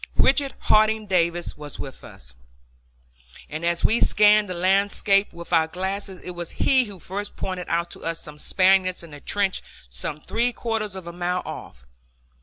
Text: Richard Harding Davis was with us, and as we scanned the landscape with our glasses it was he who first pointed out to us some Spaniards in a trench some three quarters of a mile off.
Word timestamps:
Richard 0.15 0.55
Harding 0.61 1.05
Davis 1.05 1.55
was 1.55 1.77
with 1.77 2.03
us, 2.03 2.33
and 3.47 3.63
as 3.63 3.85
we 3.85 3.99
scanned 3.99 4.49
the 4.49 4.55
landscape 4.55 5.31
with 5.31 5.53
our 5.53 5.67
glasses 5.67 6.19
it 6.23 6.31
was 6.31 6.49
he 6.65 6.85
who 6.85 6.97
first 6.97 7.37
pointed 7.37 7.69
out 7.69 7.91
to 7.91 8.03
us 8.03 8.19
some 8.19 8.39
Spaniards 8.39 9.03
in 9.03 9.13
a 9.13 9.21
trench 9.21 9.61
some 9.91 10.19
three 10.19 10.53
quarters 10.53 10.95
of 10.95 11.05
a 11.05 11.13
mile 11.13 11.43
off. 11.45 11.85